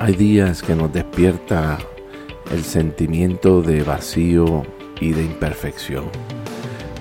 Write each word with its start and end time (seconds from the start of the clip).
Hay 0.00 0.14
días 0.14 0.62
que 0.62 0.76
nos 0.76 0.92
despierta 0.92 1.76
el 2.52 2.62
sentimiento 2.62 3.62
de 3.62 3.82
vacío 3.82 4.62
y 5.00 5.10
de 5.10 5.24
imperfección. 5.24 6.04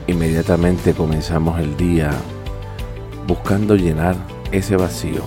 Inmediatamente 0.08 0.94
comenzamos 0.94 1.60
el 1.60 1.78
día 1.78 2.10
buscando 3.28 3.76
llenar 3.76 4.16
ese 4.52 4.78
vacío 4.78 5.22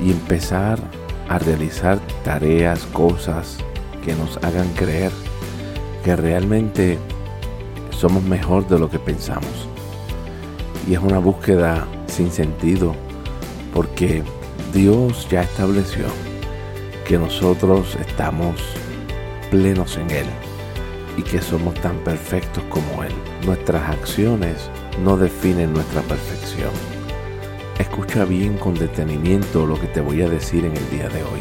y 0.00 0.12
empezar 0.12 0.78
a 1.28 1.40
realizar 1.40 1.98
tareas, 2.22 2.84
cosas 2.92 3.58
que 4.04 4.14
nos 4.14 4.36
hagan 4.44 4.68
creer 4.74 5.10
que 6.04 6.14
realmente 6.14 6.96
somos 7.90 8.22
mejor 8.22 8.68
de 8.68 8.78
lo 8.78 8.88
que 8.88 9.00
pensamos. 9.00 9.68
Y 10.88 10.94
es 10.94 11.00
una 11.00 11.18
búsqueda 11.18 11.88
sin 12.06 12.30
sentido 12.30 12.94
porque 13.72 14.22
Dios 14.72 15.26
ya 15.28 15.42
estableció 15.42 16.04
que 17.06 17.18
nosotros 17.18 17.96
estamos 18.00 18.56
plenos 19.50 19.96
en 19.98 20.10
Él 20.10 20.26
y 21.16 21.22
que 21.22 21.40
somos 21.40 21.74
tan 21.74 21.98
perfectos 21.98 22.64
como 22.70 23.04
Él. 23.04 23.12
Nuestras 23.44 23.90
acciones 23.90 24.70
no 25.02 25.16
definen 25.16 25.72
nuestra 25.72 26.00
perfección. 26.02 26.72
Escucha 27.78 28.24
bien 28.24 28.56
con 28.56 28.74
detenimiento 28.74 29.66
lo 29.66 29.78
que 29.78 29.86
te 29.88 30.00
voy 30.00 30.22
a 30.22 30.28
decir 30.28 30.64
en 30.64 30.76
el 30.76 30.90
día 30.90 31.08
de 31.08 31.22
hoy. 31.22 31.40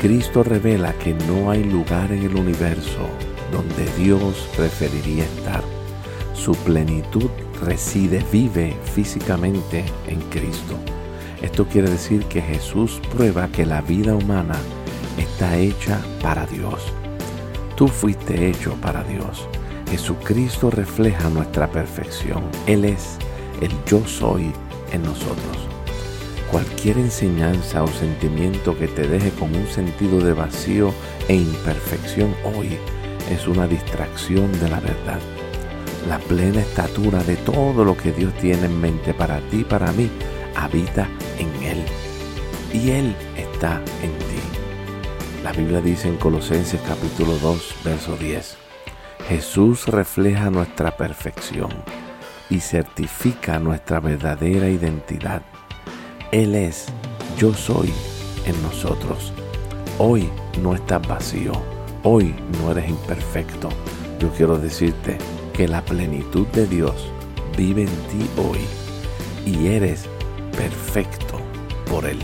Cristo 0.00 0.42
revela 0.42 0.92
que 0.94 1.14
no 1.14 1.50
hay 1.50 1.62
lugar 1.62 2.10
en 2.10 2.24
el 2.24 2.34
universo 2.34 3.08
donde 3.52 3.84
Dios 3.96 4.48
preferiría 4.56 5.24
estar. 5.24 5.62
Su 6.34 6.54
plenitud 6.56 7.30
reside, 7.60 8.24
vive 8.32 8.76
físicamente 8.94 9.84
en 10.08 10.20
Cristo. 10.22 10.76
Esto 11.42 11.66
quiere 11.66 11.90
decir 11.90 12.24
que 12.26 12.40
Jesús 12.40 13.00
prueba 13.12 13.48
que 13.48 13.66
la 13.66 13.80
vida 13.80 14.14
humana 14.14 14.56
está 15.18 15.58
hecha 15.58 16.00
para 16.22 16.46
Dios. 16.46 16.80
Tú 17.76 17.88
fuiste 17.88 18.48
hecho 18.48 18.74
para 18.80 19.02
Dios. 19.02 19.48
Jesucristo 19.90 20.70
refleja 20.70 21.28
nuestra 21.30 21.68
perfección. 21.68 22.44
Él 22.66 22.84
es 22.84 23.18
el 23.60 23.72
yo 23.86 24.06
soy 24.06 24.52
en 24.92 25.02
nosotros. 25.02 25.68
Cualquier 26.50 26.98
enseñanza 26.98 27.82
o 27.82 27.88
sentimiento 27.88 28.78
que 28.78 28.86
te 28.86 29.08
deje 29.08 29.30
con 29.30 29.54
un 29.54 29.66
sentido 29.66 30.20
de 30.20 30.34
vacío 30.34 30.94
e 31.26 31.34
imperfección 31.34 32.34
hoy 32.56 32.78
es 33.30 33.48
una 33.48 33.66
distracción 33.66 34.52
de 34.60 34.68
la 34.68 34.78
verdad. 34.78 35.18
La 36.08 36.18
plena 36.18 36.60
estatura 36.60 37.22
de 37.24 37.36
todo 37.36 37.84
lo 37.84 37.96
que 37.96 38.12
Dios 38.12 38.32
tiene 38.34 38.66
en 38.66 38.80
mente 38.80 39.12
para 39.14 39.40
ti 39.48 39.64
para 39.64 39.92
mí 39.92 40.10
habita 40.56 41.08
en 41.38 41.62
Él. 41.62 41.84
Y 42.72 42.90
Él 42.90 43.16
está 43.36 43.76
en 44.02 44.12
ti. 44.18 44.42
La 45.42 45.52
Biblia 45.52 45.80
dice 45.80 46.08
en 46.08 46.16
Colosenses 46.16 46.80
capítulo 46.86 47.36
2, 47.38 47.74
verso 47.84 48.16
10. 48.16 48.56
Jesús 49.28 49.86
refleja 49.86 50.50
nuestra 50.50 50.96
perfección 50.96 51.70
y 52.50 52.60
certifica 52.60 53.58
nuestra 53.58 54.00
verdadera 54.00 54.68
identidad. 54.68 55.42
Él 56.30 56.54
es 56.54 56.86
yo 57.38 57.52
soy 57.54 57.92
en 58.46 58.60
nosotros. 58.62 59.32
Hoy 59.98 60.30
no 60.62 60.74
estás 60.74 61.06
vacío, 61.06 61.52
hoy 62.02 62.34
no 62.60 62.70
eres 62.72 62.88
imperfecto. 62.88 63.68
Yo 64.18 64.30
quiero 64.30 64.58
decirte 64.58 65.18
que 65.52 65.68
la 65.68 65.84
plenitud 65.84 66.46
de 66.48 66.66
Dios 66.66 67.10
vive 67.56 67.82
en 67.82 67.88
ti 67.88 68.30
hoy 68.36 68.60
y 69.44 69.66
eres 69.68 70.08
perfecto 70.52 71.40
por 71.86 72.04
Él. 72.06 72.18